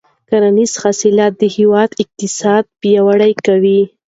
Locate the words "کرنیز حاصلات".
0.29-1.33